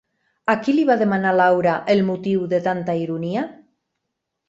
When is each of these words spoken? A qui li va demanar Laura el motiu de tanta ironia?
A 0.53 0.55
qui 0.61 0.73
li 0.77 0.85
va 0.91 0.95
demanar 1.01 1.35
Laura 1.43 1.77
el 1.97 2.03
motiu 2.09 2.49
de 2.57 2.65
tanta 2.71 3.01
ironia? 3.07 3.49